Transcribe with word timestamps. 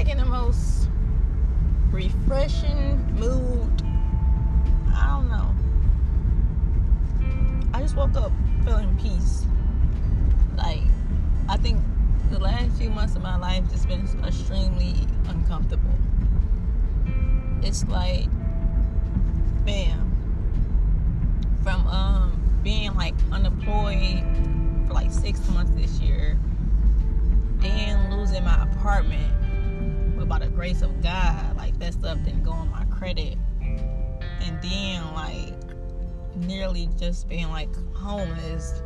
like 0.00 0.08
in 0.08 0.16
the 0.16 0.24
most 0.24 0.88
refreshing 1.90 2.96
mood. 3.16 3.82
I 4.96 5.08
don't 5.08 5.28
know. 5.28 5.54
I 7.74 7.82
just 7.82 7.96
woke 7.96 8.16
up 8.16 8.32
feeling 8.64 8.96
peace. 8.96 9.44
Like, 10.56 10.84
I 11.50 11.58
think 11.58 11.82
the 12.30 12.38
last 12.38 12.78
few 12.78 12.88
months 12.88 13.14
of 13.14 13.20
my 13.20 13.36
life 13.36 13.70
just 13.70 13.88
been 13.88 14.08
extremely 14.26 14.94
uncomfortable. 15.28 15.92
It's 17.60 17.84
like, 17.84 18.30
bam, 19.66 20.16
from 21.62 21.86
um 21.88 22.60
being 22.62 22.94
like 22.94 23.16
unemployed 23.32 24.24
for 24.86 24.94
like 24.94 25.12
six 25.12 25.46
months 25.50 25.72
this 25.72 26.00
year, 26.00 26.38
then 27.58 28.10
losing 28.16 28.44
my 28.44 28.62
apartment, 28.62 29.29
grace 30.70 30.82
of 30.82 31.02
God, 31.02 31.56
like 31.56 31.76
that 31.80 31.94
stuff 31.94 32.16
didn't 32.22 32.44
go 32.44 32.52
on 32.52 32.70
my 32.70 32.84
credit, 32.96 33.36
and 33.60 34.62
then 34.62 35.14
like 35.14 35.52
nearly 36.36 36.88
just 36.96 37.28
being 37.28 37.50
like 37.50 37.74
homeless 37.92 38.80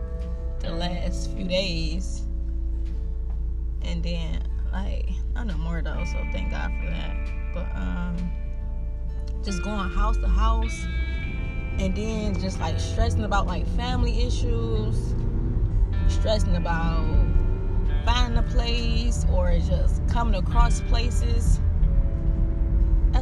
the 0.61 0.71
last 0.71 1.31
few 1.33 1.45
days 1.45 2.23
and 3.83 4.03
then 4.03 4.43
like 4.73 5.11
I 5.37 5.45
know 5.45 5.59
more 5.59 5.83
though, 5.83 6.03
so 6.11 6.25
thank 6.33 6.51
God 6.51 6.73
for 6.81 6.91
that. 6.91 7.29
But 7.53 7.67
um 7.77 8.33
just 9.45 9.63
going 9.63 9.91
house 9.91 10.17
to 10.17 10.27
house 10.27 10.87
and 11.79 11.95
then 11.95 12.41
just 12.41 12.61
like 12.61 12.81
stressing 12.81 13.25
about 13.25 13.47
like 13.47 13.67
family 13.77 14.23
issues, 14.23 15.15
stressing 16.09 16.57
about 16.57 17.05
finding 18.07 18.39
a 18.39 18.43
place 18.43 19.27
or 19.31 19.59
just 19.59 20.01
coming 20.09 20.35
across 20.35 20.81
places. 20.83 21.61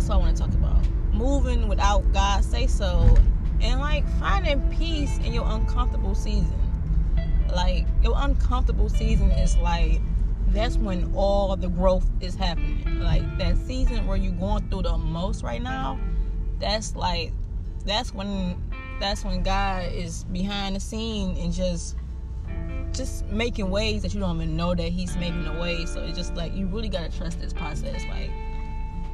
That's 0.02 0.10
what 0.10 0.16
I 0.16 0.18
want 0.18 0.36
to 0.36 0.42
talk 0.42 0.54
about. 0.54 0.84
Moving 1.14 1.68
without 1.68 2.12
God 2.12 2.42
say 2.44 2.66
so 2.66 3.16
and 3.60 3.78
like 3.78 4.04
finding 4.18 4.60
peace 4.76 5.16
in 5.18 5.32
your 5.32 5.46
uncomfortable 5.46 6.16
season. 6.16 6.58
Like 7.54 7.86
your 8.02 8.14
uncomfortable 8.16 8.88
season 8.88 9.30
is 9.30 9.56
like 9.58 10.00
that's 10.48 10.76
when 10.76 11.12
all 11.14 11.54
the 11.54 11.68
growth 11.68 12.04
is 12.20 12.34
happening. 12.34 13.00
Like 13.00 13.22
that 13.38 13.56
season 13.56 14.04
where 14.08 14.16
you're 14.16 14.32
going 14.32 14.68
through 14.70 14.82
the 14.82 14.98
most 14.98 15.44
right 15.44 15.62
now, 15.62 16.00
that's 16.58 16.96
like 16.96 17.32
that's 17.84 18.12
when 18.12 18.60
that's 18.98 19.24
when 19.24 19.44
God 19.44 19.84
is 19.92 20.24
behind 20.24 20.74
the 20.74 20.80
scene 20.80 21.36
and 21.36 21.52
just 21.52 21.94
just 22.92 23.24
making 23.26 23.70
ways 23.70 24.02
that 24.02 24.14
you 24.14 24.18
don't 24.18 24.34
even 24.34 24.56
know 24.56 24.74
that 24.74 24.88
he's 24.88 25.16
making 25.16 25.46
a 25.46 25.60
way. 25.60 25.86
So 25.86 26.02
it's 26.02 26.18
just 26.18 26.34
like 26.34 26.56
you 26.56 26.66
really 26.66 26.88
gotta 26.88 27.16
trust 27.16 27.40
this 27.40 27.52
process. 27.52 28.04
Like 28.10 28.32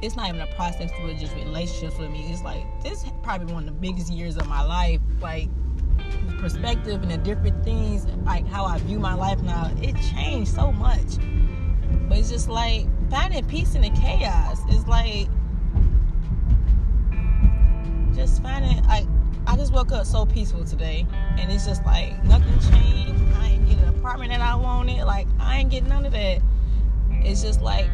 it's 0.01 0.15
not 0.15 0.29
even 0.29 0.41
a 0.41 0.47
process 0.55 0.91
with 1.03 1.19
just 1.19 1.35
relationships 1.35 1.97
with 1.97 2.09
me. 2.09 2.25
It's 2.29 2.41
like 2.41 2.63
this 2.81 3.03
is 3.03 3.11
probably 3.21 3.53
one 3.53 3.67
of 3.67 3.73
the 3.73 3.79
biggest 3.79 4.11
years 4.11 4.37
of 4.37 4.47
my 4.47 4.63
life. 4.63 4.99
Like 5.21 5.49
the 6.27 6.35
perspective 6.35 7.01
and 7.01 7.11
the 7.11 7.17
different 7.17 7.63
things, 7.63 8.05
like 8.25 8.47
how 8.47 8.65
I 8.65 8.77
view 8.79 8.99
my 8.99 9.13
life 9.13 9.41
now, 9.41 9.71
it 9.81 9.95
changed 10.13 10.53
so 10.53 10.71
much. 10.71 11.17
But 12.07 12.17
it's 12.17 12.29
just 12.29 12.49
like 12.49 12.87
finding 13.09 13.45
peace 13.45 13.75
in 13.75 13.81
the 13.81 13.89
chaos. 13.89 14.59
It's 14.69 14.87
like 14.87 15.27
just 18.15 18.41
finding 18.41 18.83
like 18.85 19.05
I 19.47 19.55
just 19.55 19.73
woke 19.73 19.91
up 19.91 20.05
so 20.05 20.25
peaceful 20.25 20.63
today, 20.63 21.05
and 21.37 21.51
it's 21.51 21.65
just 21.65 21.83
like 21.85 22.23
nothing 22.23 22.59
changed. 22.71 23.21
I 23.37 23.47
ain't 23.47 23.67
get 23.67 23.79
an 23.79 23.89
apartment 23.89 24.31
that 24.31 24.41
I 24.41 24.55
wanted. 24.55 25.03
Like 25.03 25.27
I 25.39 25.57
ain't 25.57 25.71
getting 25.71 25.89
none 25.89 26.05
of 26.05 26.13
that. 26.13 26.41
It's 27.11 27.41
just 27.41 27.61
like 27.61 27.89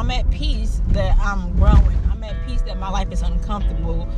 I'm 0.00 0.10
at 0.10 0.30
peace 0.30 0.80
that 0.92 1.18
I'm 1.18 1.54
growing. 1.56 2.00
I'm 2.10 2.24
at 2.24 2.34
peace 2.46 2.62
that 2.62 2.78
my 2.78 2.88
life 2.88 3.12
is 3.12 3.20
uncomfortable, 3.20 4.08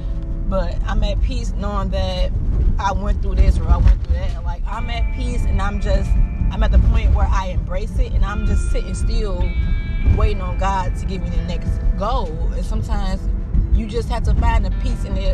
but 0.46 0.76
I'm 0.86 1.02
at 1.02 1.20
peace 1.22 1.52
knowing 1.54 1.88
that 1.88 2.30
I 2.78 2.92
went 2.92 3.20
through 3.20 3.34
this 3.34 3.58
or 3.58 3.66
I 3.66 3.78
went 3.78 4.00
through 4.04 4.14
that. 4.14 4.44
Like 4.44 4.62
I'm 4.64 4.88
at 4.90 5.12
peace 5.16 5.42
and 5.42 5.60
I'm 5.60 5.80
just 5.80 6.08
I'm 6.52 6.62
at 6.62 6.70
the 6.70 6.78
point 6.78 7.12
where 7.16 7.26
I 7.28 7.46
embrace 7.46 7.98
it 7.98 8.12
and 8.12 8.24
I'm 8.24 8.46
just 8.46 8.70
sitting 8.70 8.94
still 8.94 9.40
waiting 10.16 10.40
on 10.40 10.56
God 10.56 10.94
to 10.98 11.04
give 11.04 11.20
me 11.20 11.30
the 11.30 11.42
next 11.46 11.80
goal. 11.98 12.28
And 12.52 12.64
sometimes 12.64 13.20
you 13.76 13.88
just 13.88 14.08
have 14.08 14.22
to 14.22 14.34
find 14.34 14.64
the 14.64 14.70
peace 14.82 15.02
in 15.02 15.16
the 15.16 15.32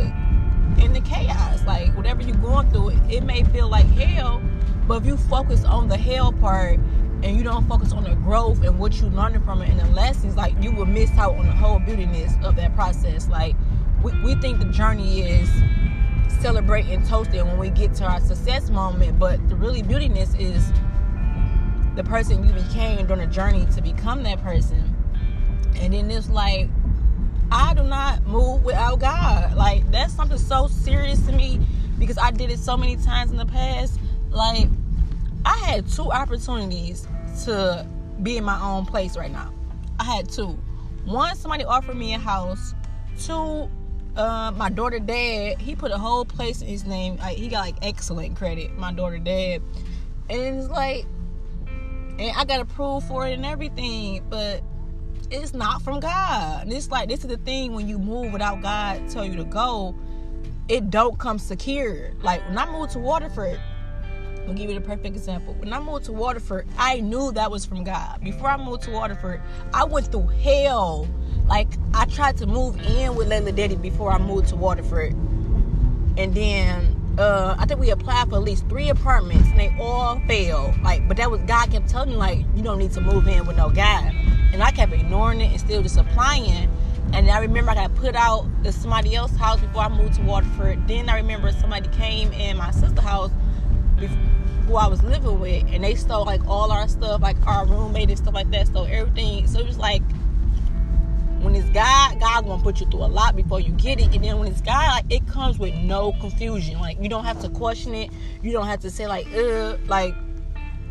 in 0.83 0.93
the 0.93 1.01
chaos. 1.01 1.63
Like 1.67 1.95
whatever 1.95 2.23
you're 2.23 2.35
going 2.37 2.71
through, 2.71 2.93
it 3.07 3.21
may 3.21 3.43
feel 3.43 3.69
like 3.69 3.85
hell, 3.85 4.41
but 4.87 5.03
if 5.03 5.05
you 5.05 5.15
focus 5.15 5.63
on 5.63 5.89
the 5.89 5.97
hell 5.97 6.31
part 6.31 6.79
and 7.23 7.35
you 7.37 7.43
don't 7.43 7.67
focus 7.67 7.91
on 7.91 8.03
the 8.03 8.15
growth 8.15 8.63
and 8.63 8.79
what 8.79 8.99
you're 8.99 9.09
learning 9.09 9.43
from 9.43 9.61
it 9.61 9.69
and 9.69 9.79
the 9.79 9.89
lessons, 9.89 10.35
like 10.35 10.53
you 10.61 10.71
will 10.71 10.85
miss 10.85 11.11
out 11.17 11.35
on 11.35 11.45
the 11.45 11.51
whole 11.51 11.79
beautiness 11.79 12.41
of 12.43 12.55
that 12.55 12.73
process. 12.75 13.27
Like 13.27 13.55
we, 14.01 14.11
we 14.21 14.35
think 14.35 14.59
the 14.59 14.65
journey 14.65 15.21
is 15.21 15.49
celebrating 16.41 16.93
and 16.93 17.05
toasting 17.05 17.45
when 17.45 17.57
we 17.57 17.69
get 17.69 17.93
to 17.95 18.05
our 18.05 18.21
success 18.21 18.69
moment, 18.69 19.19
but 19.19 19.47
the 19.49 19.55
really 19.55 19.83
beautiness 19.83 20.39
is 20.39 20.71
the 21.95 22.03
person 22.03 22.47
you 22.47 22.53
became 22.53 23.05
during 23.05 23.27
the 23.27 23.33
journey 23.33 23.65
to 23.75 23.81
become 23.81 24.23
that 24.23 24.41
person. 24.41 24.95
And 25.75 25.93
then 25.93 26.09
it's 26.09 26.29
like 26.29 26.69
I 27.51 27.73
do 27.73 27.83
not 27.83 28.25
move 28.25 28.63
without 28.63 28.99
God. 28.99 29.55
Like 29.55 29.89
that's 29.91 30.13
something 30.13 30.37
so 30.37 30.67
serious 30.67 31.19
to 31.25 31.33
me 31.33 31.59
because 31.97 32.17
I 32.17 32.31
did 32.31 32.51
it 32.51 32.59
so 32.59 32.77
many 32.77 32.95
times 32.95 33.31
in 33.31 33.37
the 33.37 33.45
past. 33.45 33.99
Like 34.29 34.69
I 35.45 35.57
had 35.57 35.87
two 35.87 36.11
opportunities 36.11 37.07
to 37.45 37.87
be 38.21 38.37
in 38.37 38.43
my 38.43 38.59
own 38.61 38.85
place 38.85 39.17
right 39.17 39.31
now. 39.31 39.53
I 39.99 40.03
had 40.03 40.29
two. 40.29 40.57
One, 41.05 41.35
somebody 41.35 41.63
offered 41.63 41.95
me 41.95 42.13
a 42.13 42.19
house. 42.19 42.73
Two, 43.19 43.69
uh, 44.15 44.51
my 44.55 44.69
daughter 44.69 44.99
dad, 44.99 45.59
he 45.59 45.75
put 45.75 45.91
a 45.91 45.97
whole 45.97 46.25
place 46.25 46.61
in 46.61 46.67
his 46.67 46.85
name. 46.85 47.17
Like, 47.17 47.37
he 47.37 47.47
got 47.47 47.61
like 47.61 47.75
excellent 47.81 48.35
credit. 48.35 48.77
My 48.77 48.93
daughter 48.93 49.19
dad, 49.19 49.61
and 50.29 50.59
it's 50.59 50.69
like, 50.69 51.05
and 52.19 52.35
I 52.35 52.43
got 52.45 52.59
approved 52.59 53.07
for 53.07 53.27
it 53.27 53.33
and 53.33 53.45
everything, 53.45 54.23
but 54.29 54.61
it's 55.31 55.53
not 55.53 55.81
from 55.81 55.99
God. 55.99 56.63
And 56.63 56.73
it's 56.73 56.89
like 56.91 57.07
this 57.07 57.21
is 57.21 57.27
the 57.27 57.37
thing 57.37 57.73
when 57.73 57.87
you 57.87 57.97
move 57.97 58.33
without 58.33 58.61
God 58.61 59.09
tell 59.09 59.25
you 59.25 59.37
to 59.37 59.45
go, 59.45 59.95
it 60.67 60.89
don't 60.89 61.17
come 61.17 61.39
secure. 61.39 62.11
Like 62.21 62.45
when 62.47 62.57
I 62.57 62.69
moved 62.71 62.91
to 62.93 62.99
Waterford, 62.99 63.59
I'll 64.49 64.55
give 64.55 64.67
you 64.67 64.79
the 64.79 64.81
perfect 64.81 65.15
example. 65.15 65.53
When 65.59 65.71
I 65.71 65.79
moved 65.79 66.05
to 66.05 66.11
Waterford, 66.11 66.67
I 66.75 67.01
knew 67.01 67.31
that 67.33 67.51
was 67.51 67.65
from 67.65 67.83
God. 67.83 68.19
Before 68.23 68.49
I 68.49 68.57
moved 68.57 68.81
to 68.83 68.91
Waterford, 68.91 69.41
I 69.75 69.83
went 69.83 70.11
through 70.11 70.27
hell. 70.43 71.07
Like 71.45 71.67
I 71.93 72.05
tried 72.05 72.37
to 72.37 72.47
move 72.47 72.75
in 72.81 73.15
with 73.15 73.29
Layla 73.29 73.55
Daddy 73.55 73.75
before 73.75 74.11
I 74.11 74.17
moved 74.17 74.47
to 74.47 74.55
Waterford. 74.55 75.13
And 76.17 76.33
then 76.33 77.15
uh, 77.19 77.57
I 77.59 77.67
think 77.67 77.79
we 77.79 77.91
applied 77.91 78.29
for 78.29 78.37
at 78.37 78.41
least 78.41 78.67
three 78.69 78.89
apartments 78.89 79.49
and 79.49 79.59
they 79.59 79.71
all 79.79 80.19
failed. 80.21 80.81
Like, 80.81 81.07
but 81.07 81.17
that 81.17 81.29
was 81.29 81.41
God 81.41 81.69
kept 81.69 81.87
telling 81.87 82.09
me 82.09 82.15
like, 82.15 82.39
you 82.55 82.63
don't 82.63 82.79
need 82.79 82.93
to 82.93 83.01
move 83.01 83.27
in 83.27 83.45
with 83.45 83.55
no 83.55 83.69
guy. 83.69 84.15
And 84.51 84.63
I 84.63 84.71
kept 84.71 84.91
ignoring 84.93 85.41
it 85.41 85.51
and 85.51 85.59
still 85.59 85.83
just 85.83 85.97
applying. 85.97 86.71
And 87.13 87.29
I 87.29 87.37
remember 87.39 87.69
I 87.69 87.75
got 87.75 87.93
put 87.93 88.15
out 88.15 88.47
at 88.65 88.73
somebody 88.73 89.13
else's 89.13 89.37
house 89.37 89.59
before 89.59 89.83
I 89.83 89.89
moved 89.89 90.15
to 90.15 90.23
Waterford. 90.23 90.87
Then 90.87 91.07
I 91.07 91.17
remember 91.17 91.51
somebody 91.51 91.87
came 91.89 92.33
in 92.33 92.57
my 92.57 92.71
sister's 92.71 93.03
house 93.03 93.31
who 94.69 94.75
I 94.75 94.87
was 94.87 95.01
living 95.03 95.39
with, 95.39 95.65
and 95.71 95.83
they 95.83 95.95
stole 95.95 96.25
like 96.25 96.47
all 96.47 96.71
our 96.71 96.87
stuff, 96.87 97.21
like 97.21 97.35
our 97.47 97.65
roommate 97.65 98.09
and 98.09 98.17
stuff 98.17 98.35
like 98.35 98.51
that. 98.51 98.67
Stole 98.67 98.85
everything. 98.85 99.47
So 99.47 99.59
it 99.59 99.65
was 99.65 99.79
like 99.79 100.03
when 101.41 101.55
it's 101.55 101.67
God, 101.69 102.19
God 102.19 102.45
gonna 102.45 102.61
put 102.61 102.79
you 102.79 102.85
through 102.85 103.03
a 103.03 103.07
lot 103.07 103.35
before 103.35 103.59
you 103.59 103.71
get 103.73 103.99
it. 103.99 104.13
And 104.13 104.23
then 104.23 104.37
when 104.37 104.51
it's 104.51 104.61
God, 104.61 104.91
like 104.91 105.05
it 105.09 105.27
comes 105.27 105.57
with 105.57 105.73
no 105.73 106.11
confusion. 106.13 106.79
Like 106.79 107.01
you 107.01 107.09
don't 107.09 107.25
have 107.25 107.41
to 107.41 107.49
question 107.49 107.95
it. 107.95 108.11
You 108.43 108.51
don't 108.51 108.67
have 108.67 108.81
to 108.81 108.91
say 108.91 109.07
like, 109.07 109.25
uh, 109.33 109.77
like 109.87 110.13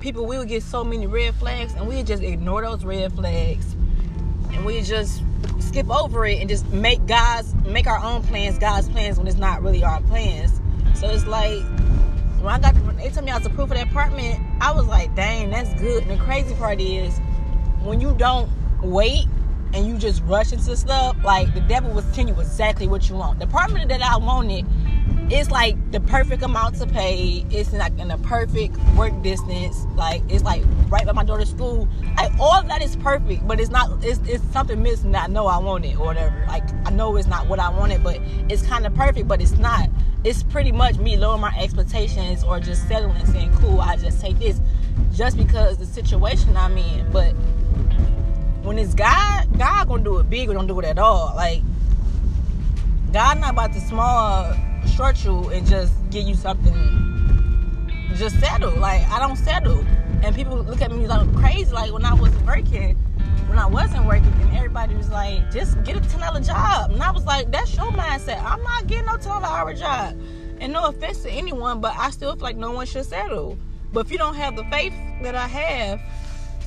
people 0.00 0.26
we 0.26 0.38
would 0.38 0.48
get 0.48 0.64
so 0.64 0.82
many 0.82 1.06
red 1.06 1.34
flags 1.36 1.74
and 1.74 1.86
we 1.86 2.02
just 2.02 2.22
ignore 2.22 2.62
those 2.62 2.84
red 2.84 3.12
flags 3.12 3.74
and 4.52 4.64
we 4.64 4.80
just 4.80 5.22
skip 5.60 5.88
over 5.90 6.24
it 6.24 6.40
and 6.40 6.48
just 6.48 6.68
make 6.70 7.04
God's 7.06 7.54
make 7.66 7.86
our 7.86 7.98
own 7.98 8.22
plans 8.24 8.58
God's 8.58 8.88
plans 8.88 9.18
when 9.18 9.28
it's 9.28 9.36
not 9.36 9.62
really 9.62 9.84
our 9.84 10.00
plans. 10.02 10.60
So 10.94 11.08
it's 11.10 11.26
like 11.26 11.62
when 12.40 12.54
I 12.54 12.58
got 12.60 12.74
when 12.84 12.96
they 12.96 13.10
told 13.10 13.26
me 13.26 13.32
I 13.32 13.38
was 13.38 13.46
approved 13.46 13.70
for 13.70 13.76
that 13.76 13.88
apartment, 13.88 14.40
I 14.60 14.72
was 14.72 14.86
like, 14.86 15.14
dang, 15.14 15.50
that's 15.50 15.72
good. 15.80 16.02
And 16.02 16.10
the 16.12 16.22
crazy 16.24 16.54
part 16.54 16.80
is 16.80 17.18
when 17.82 18.00
you 18.00 18.14
don't 18.14 18.48
wait 18.82 19.26
and 19.74 19.86
you 19.86 19.98
just 19.98 20.22
rush 20.22 20.52
into 20.52 20.76
stuff, 20.76 21.16
like 21.24 21.52
the 21.54 21.60
devil 21.60 21.90
will 21.92 22.04
tell 22.12 22.26
you 22.26 22.38
exactly 22.40 22.86
what 22.86 23.08
you 23.08 23.16
want. 23.16 23.38
The 23.38 23.44
apartment 23.44 23.88
that 23.88 24.02
I 24.02 24.16
wanted, 24.16 24.66
it's 25.30 25.50
like 25.50 25.76
the 25.92 26.00
perfect 26.00 26.42
amount 26.42 26.76
to 26.76 26.86
pay. 26.86 27.44
It's 27.50 27.72
like 27.72 27.98
in 27.98 28.10
a 28.10 28.18
perfect 28.18 28.76
work 28.96 29.12
distance. 29.22 29.84
Like 29.94 30.22
it's 30.28 30.42
like 30.42 30.62
right 30.88 31.04
by 31.04 31.12
my 31.12 31.24
daughter's 31.24 31.50
school. 31.50 31.86
Like 32.16 32.32
all 32.38 32.62
that 32.62 32.82
is 32.82 32.96
perfect, 32.96 33.46
but 33.46 33.60
it's 33.60 33.70
not. 33.70 34.02
It's, 34.02 34.20
it's 34.26 34.42
something 34.52 34.82
missing 34.82 35.14
I 35.14 35.26
know 35.26 35.46
I 35.46 35.58
want 35.58 35.84
it 35.84 35.98
or 35.98 36.06
whatever. 36.06 36.44
Like 36.48 36.64
I 36.86 36.90
know 36.90 37.16
it's 37.16 37.28
not 37.28 37.46
what 37.46 37.58
I 37.58 37.68
wanted, 37.68 38.02
but 38.02 38.18
it's 38.48 38.62
kind 38.66 38.86
of 38.86 38.94
perfect, 38.94 39.28
but 39.28 39.42
it's 39.42 39.58
not. 39.58 39.90
It's 40.24 40.42
pretty 40.42 40.72
much 40.72 40.96
me 40.96 41.16
lowering 41.16 41.42
my 41.42 41.54
expectations 41.58 42.42
or 42.42 42.58
just 42.58 42.88
settling 42.88 43.16
and 43.16 43.28
saying, 43.28 43.52
"Cool, 43.56 43.80
I 43.80 43.96
just 43.96 44.20
take 44.20 44.38
this," 44.38 44.60
just 45.12 45.36
because 45.36 45.76
the 45.76 45.86
situation 45.86 46.56
I'm 46.56 46.76
in. 46.78 47.10
But 47.12 47.32
when 48.62 48.78
it's 48.78 48.94
God, 48.94 49.58
God 49.58 49.88
gonna 49.88 50.02
do 50.02 50.18
it 50.18 50.30
big 50.30 50.48
or 50.48 50.54
don't 50.54 50.66
do 50.66 50.78
it 50.80 50.86
at 50.86 50.98
all. 50.98 51.34
Like 51.36 51.62
God 53.12 53.40
not 53.40 53.52
about 53.52 53.74
to 53.74 53.80
small 53.80 54.54
short 54.88 55.24
you 55.24 55.48
and 55.50 55.66
just 55.66 55.92
give 56.10 56.26
you 56.26 56.34
something 56.34 57.08
just 58.18 58.38
settle. 58.40 58.76
Like 58.76 59.08
I 59.08 59.18
don't 59.18 59.36
settle. 59.36 59.84
And 60.22 60.34
people 60.34 60.56
look 60.56 60.82
at 60.82 60.90
me 60.90 61.06
like 61.06 61.32
crazy, 61.36 61.70
like 61.72 61.92
when 61.92 62.04
I 62.04 62.12
was 62.12 62.34
working, 62.38 62.96
when 63.46 63.58
I 63.58 63.66
wasn't 63.66 64.04
working, 64.06 64.32
and 64.40 64.56
everybody 64.56 64.96
was 64.96 65.08
like, 65.10 65.50
just 65.52 65.82
get 65.84 65.96
a 65.96 66.00
ten 66.00 66.20
dollar 66.20 66.40
job. 66.40 66.90
And 66.90 67.02
I 67.02 67.12
was 67.12 67.24
like, 67.24 67.52
that's 67.52 67.74
your 67.76 67.90
mindset. 67.92 68.42
I'm 68.42 68.62
not 68.62 68.86
getting 68.86 69.06
no 69.06 69.16
ten 69.16 69.44
hour 69.44 69.72
job. 69.72 70.20
And 70.60 70.72
no 70.72 70.86
offense 70.86 71.22
to 71.22 71.30
anyone, 71.30 71.80
but 71.80 71.94
I 71.96 72.10
still 72.10 72.34
feel 72.34 72.42
like 72.42 72.56
no 72.56 72.72
one 72.72 72.86
should 72.86 73.06
settle. 73.06 73.56
But 73.92 74.06
if 74.06 74.12
you 74.12 74.18
don't 74.18 74.34
have 74.34 74.56
the 74.56 74.64
faith 74.64 74.92
that 75.22 75.36
I 75.36 75.46
have, 75.46 76.00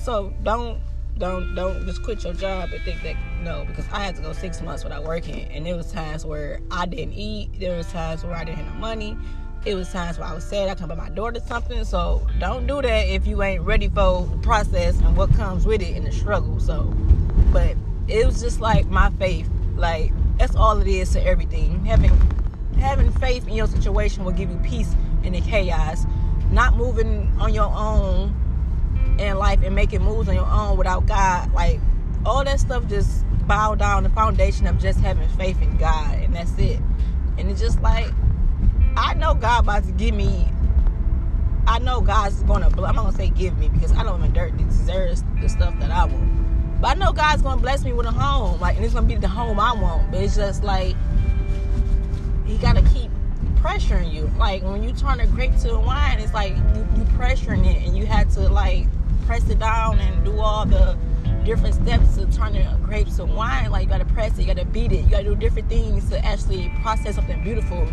so 0.02 0.34
don't 0.44 0.80
don't 1.22 1.54
don't 1.54 1.86
just 1.86 2.02
quit 2.02 2.24
your 2.24 2.34
job 2.34 2.72
and 2.74 2.84
think 2.84 3.02
that 3.04 3.16
no 3.44 3.64
because 3.66 3.86
i 3.94 4.00
had 4.00 4.16
to 4.16 4.24
go 4.24 4.34
six 4.34 4.60
months 4.62 4.84
without 4.84 5.04
working. 5.04 5.44
And 5.52 5.66
there 5.66 5.78
was 5.78 5.92
times 5.92 6.26
where 6.26 6.60
i 6.72 6.86
didn't 6.88 7.14
eat. 7.14 7.52
There 7.60 7.78
was 7.78 7.88
times 7.92 8.26
where 8.26 8.36
i 8.36 8.44
didn't 8.44 8.58
have 8.58 8.74
no 8.74 8.80
money. 8.80 9.16
It 9.64 9.76
was 9.76 9.92
times 9.92 10.18
where 10.18 10.28
i 10.28 10.34
was 10.34 10.44
sad. 10.44 10.68
I 10.68 10.76
come 10.76 10.90
buy 10.90 10.96
my 10.96 11.10
daughter 11.10 11.40
something. 11.40 11.86
So 11.86 12.28
don't 12.40 12.66
do 12.66 12.82
that 12.82 13.08
if 13.08 13.28
you 13.28 13.44
ain't 13.44 13.62
ready 13.62 13.88
for 13.88 14.26
the 14.26 14.38
process 14.38 15.00
and 15.00 15.16
what 15.16 15.32
comes 15.36 15.64
with 15.64 15.84
it 15.84 15.96
and 15.96 16.06
the 16.06 16.12
struggle. 16.12 16.60
So 16.60 16.92
but 17.54 17.78
it 18.08 18.26
was 18.26 18.42
just 18.42 18.60
like 18.60 18.88
my 18.88 19.12
faith. 19.12 19.48
Like 19.76 20.12
that's 20.40 20.56
all 20.56 20.82
it 20.82 20.88
is 20.88 21.12
to 21.12 21.24
everything. 21.24 21.86
Having 21.86 22.20
having 22.80 23.12
faith 23.14 23.48
in 23.48 23.54
your 23.54 23.68
situation 23.68 24.26
will 24.26 24.32
give 24.32 24.50
you 24.50 24.58
peace 24.64 24.96
in 25.22 25.34
the 25.34 25.42
chaos. 25.42 26.08
Not 26.50 26.76
moving 26.76 27.32
on 27.40 27.54
your 27.54 27.72
own 27.72 28.36
in 29.22 29.38
life 29.38 29.62
and 29.64 29.76
making 29.76 30.04
moves 30.04 30.28
on 30.28 30.36
your 30.36 30.46
own 30.46 30.78
without 30.78 31.06
God, 31.06 31.54
like 31.54 31.80
all 32.26 32.44
that 32.44 32.60
stuff 32.60 32.88
just 32.88 33.26
bow 33.48 33.76
down 33.76 34.04
the 34.04 34.10
foundation 34.10 34.68
of 34.68 34.80
just 34.80 35.00
having 35.00 35.28
faith 35.30 35.62
in 35.62 35.78
God 35.78 36.16
and 36.20 36.34
that's 36.36 36.58
it. 36.58 36.80
And 37.38 37.50
it's 37.50 37.62
just 37.62 37.82
like 37.82 38.12
I 38.96 39.14
know 39.14 39.34
God 39.34 39.64
about 39.64 39.86
to 39.86 39.92
give 39.92 40.14
me 40.14 40.48
I 41.68 41.80
know 41.80 42.02
God's 42.02 42.42
gonna 42.44 42.68
I'm 42.68 42.76
not 42.76 42.96
gonna 42.96 43.14
say 43.14 43.30
give 43.30 43.58
me 43.58 43.70
because 43.70 43.92
I 43.94 44.04
don't 44.04 44.20
even 44.20 44.34
dirt 44.34 44.58
deserve 44.58 45.20
the 45.42 45.50
stuff 45.50 45.78
that 45.80 45.92
I 45.92 46.06
want. 46.06 46.82
But 46.82 46.88
I 46.88 46.94
know 46.96 47.12
God's 47.12 47.42
gonna 47.42 47.62
bless 47.62 47.84
me 47.84 47.94
with 47.94 48.08
a 48.08 48.12
home, 48.12 48.60
like 48.60 48.76
and 48.76 48.86
it's 48.86 48.94
gonna 48.94 49.08
be 49.08 49.16
the 49.16 49.28
home 49.28 49.60
I 49.60 49.74
want. 49.74 50.12
But 50.12 50.22
it's 50.22 50.36
just 50.36 50.64
like 50.64 50.96
He 52.46 52.58
gotta 52.58 52.82
keep 52.94 53.12
pressuring 53.56 54.12
you. 54.12 54.32
Like 54.38 54.64
when 54.64 54.84
you 54.84 54.92
turn 54.94 55.20
a 55.20 55.28
grape 55.28 55.56
to 55.60 55.74
a 55.74 55.80
wine, 55.80 56.20
it's 56.20 56.34
like 56.34 56.56
you, 56.56 56.88
you 56.98 57.04
pressuring 57.16 57.66
it 57.66 57.86
and 57.88 57.98
you 57.98 58.06
had 58.06 58.30
to 58.32 58.42
like 58.50 58.88
press 59.26 59.48
it 59.50 59.60
down 59.60 60.00
and 60.00 60.24
do 60.26 60.40
all 60.40 60.66
the 60.66 60.98
different 61.44 61.76
steps 61.76 62.16
to 62.16 62.26
turn 62.28 62.54
the 62.54 62.78
grapes 62.84 63.18
to 63.18 63.26
wine. 63.26 63.72
Like 63.72 63.84
you 63.84 63.90
gotta 63.90 64.06
press 64.06 64.38
it, 64.38 64.42
you 64.42 64.48
gotta 64.48 64.66
beat 64.66 64.92
it, 64.92 65.04
you 65.04 65.10
gotta 65.10 65.24
do 65.24 65.36
different 65.36 65.70
things 65.70 66.10
to 66.10 66.24
actually 66.26 66.72
process 66.82 67.16
something 67.16 67.44
beautiful 67.44 67.88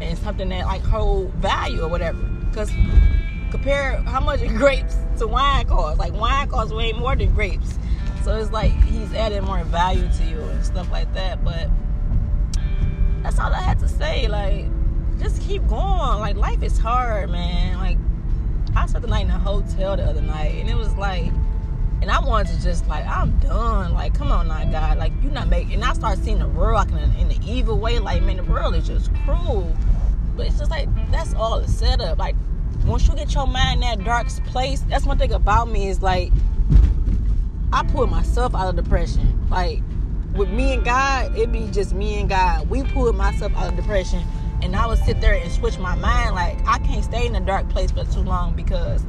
and 0.00 0.18
something 0.18 0.48
that 0.50 0.66
like 0.66 0.82
hold 0.82 1.32
value 1.34 1.82
or 1.82 1.88
whatever. 1.88 2.22
Because 2.50 2.70
compare 3.50 3.96
how 4.02 4.20
much 4.20 4.40
grapes 4.56 4.96
to 5.18 5.26
wine 5.26 5.66
costs. 5.66 5.98
Like 5.98 6.12
wine 6.12 6.48
costs 6.48 6.72
way 6.72 6.92
more 6.92 7.16
than 7.16 7.32
grapes. 7.34 7.78
So 8.22 8.36
it's 8.36 8.50
like 8.50 8.72
he's 8.84 9.12
adding 9.14 9.44
more 9.44 9.62
value 9.64 10.08
to 10.18 10.24
you 10.24 10.40
and 10.40 10.64
stuff 10.64 10.90
like 10.90 11.12
that. 11.14 11.44
But 11.44 11.68
that's 13.22 13.38
all 13.38 13.52
I 13.52 13.60
had 13.60 13.78
to 13.80 13.88
say. 13.88 14.28
Like, 14.28 14.66
just 15.18 15.40
keep 15.42 15.66
going. 15.68 16.20
Like 16.20 16.36
life 16.36 16.62
is 16.62 16.78
hard, 16.78 17.30
man. 17.30 17.78
Like 17.78 17.98
I 18.76 18.86
spent 18.86 19.02
the 19.02 19.08
night 19.08 19.24
in 19.24 19.30
a 19.30 19.38
hotel 19.38 19.96
the 19.96 20.04
other 20.04 20.20
night, 20.20 20.54
and 20.56 20.68
it 20.68 20.76
was 20.76 20.94
like, 20.96 21.32
and 22.02 22.10
I 22.10 22.20
wanted 22.20 22.54
to 22.54 22.62
just 22.62 22.86
like, 22.88 23.06
I'm 23.06 23.38
done. 23.38 23.94
Like, 23.94 24.14
come 24.14 24.30
on, 24.30 24.48
now, 24.48 24.64
God. 24.70 24.98
Like, 24.98 25.12
you 25.22 25.30
not 25.30 25.48
making. 25.48 25.74
And 25.74 25.84
I 25.84 25.94
start 25.94 26.18
seeing 26.18 26.38
the 26.38 26.48
world 26.48 26.90
in, 26.90 26.98
in 27.16 27.28
the 27.28 27.38
evil 27.44 27.78
way. 27.78 27.98
Like, 27.98 28.22
man, 28.22 28.36
the 28.36 28.44
world 28.44 28.74
is 28.74 28.86
just 28.86 29.10
cruel. 29.24 29.74
But 30.36 30.46
it's 30.46 30.58
just 30.58 30.70
like 30.70 30.88
that's 31.10 31.32
all 31.34 31.60
the 31.60 31.68
setup. 31.68 32.18
Like, 32.18 32.36
once 32.84 33.08
you 33.08 33.14
get 33.14 33.32
your 33.34 33.46
mind 33.46 33.82
in 33.82 33.98
that 33.98 34.04
dark 34.04 34.28
place, 34.46 34.80
that's 34.82 35.06
one 35.06 35.18
thing 35.18 35.32
about 35.32 35.70
me 35.70 35.88
is 35.88 36.02
like, 36.02 36.30
I 37.72 37.82
pull 37.84 38.06
myself 38.06 38.54
out 38.54 38.68
of 38.68 38.76
depression. 38.76 39.48
Like, 39.48 39.80
with 40.34 40.50
me 40.50 40.74
and 40.74 40.84
God, 40.84 41.36
it 41.36 41.50
be 41.50 41.66
just 41.68 41.94
me 41.94 42.20
and 42.20 42.28
God. 42.28 42.68
We 42.68 42.82
pull 42.84 43.12
myself 43.14 43.56
out 43.56 43.70
of 43.70 43.76
depression 43.76 44.22
and 44.66 44.74
I 44.74 44.84
would 44.84 44.98
sit 44.98 45.20
there 45.20 45.34
and 45.34 45.50
switch 45.52 45.78
my 45.78 45.94
mind. 45.94 46.34
Like 46.34 46.58
I 46.66 46.78
can't 46.80 47.04
stay 47.04 47.24
in 47.26 47.36
a 47.36 47.40
dark 47.40 47.68
place 47.68 47.92
for 47.92 48.04
too 48.04 48.20
long 48.20 48.54
because 48.56 49.04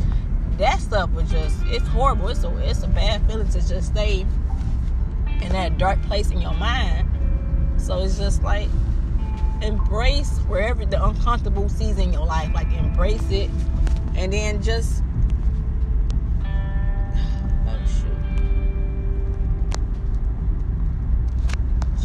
that 0.57 0.79
stuff 0.79 1.09
was 1.11 1.29
just 1.31 1.57
it's 1.65 1.87
horrible. 1.87 2.27
It's 2.27 2.43
a 2.43 2.57
it's 2.57 2.83
a 2.83 2.87
bad 2.87 3.25
feeling 3.27 3.49
to 3.49 3.67
just 3.67 3.87
stay 3.87 4.23
in 5.41 5.49
that 5.49 5.79
dark 5.79 5.99
place 6.03 6.29
in 6.29 6.39
your 6.39 6.53
mind. 6.53 7.09
So 7.77 8.03
it's 8.03 8.19
just 8.19 8.43
like 8.43 8.69
embrace 9.63 10.37
wherever 10.47 10.85
the 10.85 11.03
uncomfortable 11.03 11.69
sees 11.69 11.97
in 11.97 12.13
your 12.13 12.27
life. 12.27 12.53
Like 12.53 12.71
embrace 12.73 13.31
it, 13.31 13.49
and 14.15 14.31
then 14.31 14.61
just 14.61 15.01
oh 16.45 17.79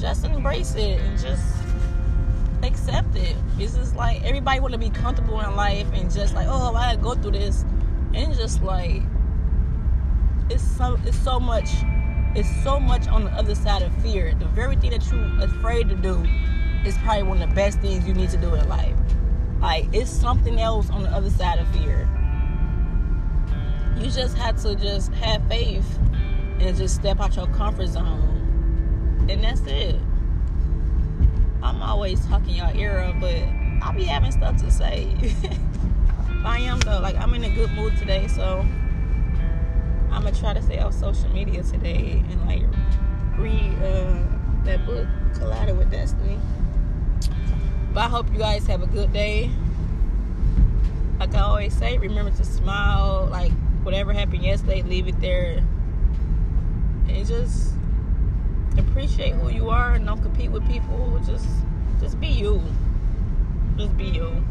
just 0.01 0.25
embrace 0.25 0.75
it 0.75 1.01
and 1.03 1.21
just 1.21 1.62
accept 2.73 3.15
it. 3.17 3.37
It's 3.59 3.77
just 3.77 3.95
like 3.95 4.23
everybody 4.25 4.61
want 4.61 4.73
to 4.73 4.79
be 4.79 4.91
comfortable 4.91 5.41
in 5.41 5.55
life 5.55 5.87
and 5.93 6.11
just 6.11 6.35
like, 6.35 6.47
oh, 6.49 6.75
I 6.75 6.97
go 6.97 7.15
through 7.15 7.33
this, 7.33 7.65
and 8.15 8.35
just 8.35 8.63
like 8.63 9.03
it's 10.51 10.65
so 10.77 10.99
it's 11.05 11.19
so 11.19 11.39
much 11.39 11.69
it's 12.35 12.49
so 12.65 12.81
much 12.81 13.07
on 13.09 13.25
the 13.25 13.31
other 13.33 13.55
side 13.55 13.83
of 13.83 13.93
fear. 14.03 14.35
The 14.39 14.47
very 14.47 14.77
thing 14.77 14.91
that 14.91 15.05
you're 15.11 15.45
afraid 15.45 15.89
to 15.91 15.95
do 15.95 16.27
is 16.87 16.97
probably 16.99 17.25
one 17.25 17.43
of 17.43 17.49
the 17.49 17.55
best 17.55 17.81
things 17.81 18.07
you 18.07 18.15
need 18.15 18.31
to 18.31 18.39
do 18.39 18.55
in 18.55 18.67
life. 18.69 18.97
Like 19.61 19.87
it's 19.93 20.11
something 20.11 20.59
else 20.59 20.89
on 20.91 21.03
the 21.03 21.11
other 21.11 21.31
side 21.31 21.59
of 21.59 21.69
fear. 21.69 22.09
You 23.99 24.11
just 24.11 24.37
have 24.39 24.61
to 24.63 24.75
just 24.75 25.13
have 25.13 25.47
faith 25.49 25.99
and 26.59 26.77
just 26.77 26.95
step 26.95 27.21
out 27.21 27.37
your 27.37 27.47
comfort 27.49 27.89
zone. 27.89 29.27
And 29.29 29.45
that's 29.45 29.61
it. 29.67 30.01
I'm 31.62 31.81
always 31.81 32.25
talking 32.26 32.56
y'all 32.56 32.76
ear 32.76 32.99
up, 32.99 33.20
but 33.20 33.37
I'll 33.82 33.93
be 33.93 34.05
having 34.05 34.32
stuff 34.32 34.56
to 34.59 34.70
say. 34.70 35.14
I 36.44 36.58
am 36.58 36.81
though, 36.81 36.98
like 37.01 37.17
I'm 37.17 37.34
in 37.34 37.44
a 37.44 37.51
good 37.51 37.70
mood 37.72 37.96
today, 37.96 38.27
so 38.27 38.67
I'm 40.10 40.25
gonna 40.25 40.32
try 40.32 40.55
to 40.55 40.63
stay 40.63 40.81
off 40.81 40.94
social 40.94 41.29
media 41.31 41.63
today 41.63 42.22
and 42.31 42.46
like 42.46 42.63
read 43.39 43.75
uh, 43.82 44.19
that 44.65 44.84
book, 44.84 45.06
Collided 45.34 45.79
with 45.79 45.91
Destiny. 45.91 46.39
But 47.94 48.01
I 48.01 48.08
hope 48.08 48.32
you 48.32 48.39
guys 48.39 48.67
have 48.67 48.82
a 48.82 48.87
good 48.87 49.13
day. 49.13 49.51
Like 51.20 51.34
I 51.34 51.41
always 51.41 51.77
say, 51.77 51.96
remember 51.96 52.32
to 52.32 52.44
smile. 52.44 53.29
Like 53.31 53.53
whatever 53.84 54.13
happened 54.13 54.43
yesterday, 54.43 54.82
leave 54.82 55.06
it 55.06 55.20
there, 55.20 55.63
and 57.08 57.27
just 57.27 57.75
appreciate 58.79 59.34
who 59.34 59.50
you 59.50 59.70
are 59.70 59.93
and 59.93 60.06
don't 60.06 60.22
compete 60.22 60.50
with 60.50 60.67
people. 60.67 61.20
Just 61.26 61.46
just 62.00 62.19
be 62.20 62.29
you. 62.29 62.62
Just 63.76 63.96
be 63.96 64.05
you. 64.05 64.44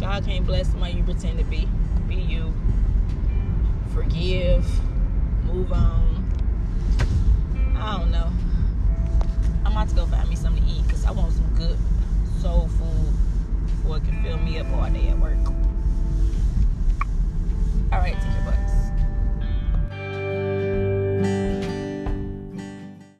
God 0.00 0.24
can't 0.24 0.46
bless 0.46 0.68
somebody 0.68 0.94
you 0.94 1.02
pretend 1.02 1.38
to 1.38 1.44
be. 1.44 1.68
Be 2.08 2.16
you. 2.16 2.52
Forgive. 3.92 4.66
Move 5.46 5.72
on. 5.72 6.03